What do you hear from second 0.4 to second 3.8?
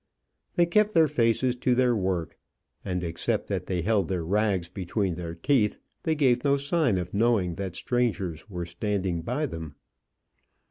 They kept their faces to their work, and except that